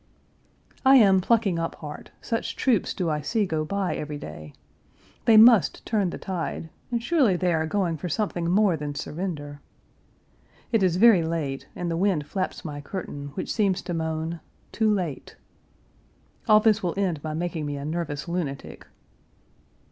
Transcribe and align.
I 0.83 0.95
am 0.95 1.21
plucking 1.21 1.59
up 1.59 1.75
heart, 1.75 2.09
such 2.21 2.55
troops 2.55 2.91
do 2.95 3.11
I 3.11 3.21
see 3.21 3.45
go 3.45 3.63
by 3.63 3.95
every 3.95 4.17
day. 4.17 4.53
They 5.25 5.37
must 5.37 5.85
turn 5.85 6.09
the 6.09 6.17
tide, 6.17 6.71
and 6.89 7.03
surely 7.03 7.35
they 7.35 7.53
are 7.53 7.67
going 7.67 7.97
for 7.97 8.09
something 8.09 8.49
more 8.49 8.75
than 8.75 8.95
surrender. 8.95 9.61
It 10.71 10.81
is 10.81 10.95
very 10.95 11.21
late, 11.21 11.67
and 11.75 11.91
the 11.91 11.97
wind 12.01 12.25
flaps 12.25 12.65
my 12.65 12.81
curtain, 12.81 13.27
which 13.35 13.53
seems 13.53 13.83
to 13.83 13.93
moan, 13.93 14.39
"Too 14.71 14.91
late." 14.91 15.35
All 16.49 16.59
this 16.61 16.81
will 16.81 16.95
end 16.97 17.21
by 17.21 17.35
making 17.35 17.67
me 17.67 17.77
a 17.77 17.85
nervous 17.85 18.27
lunatic. 18.27 18.87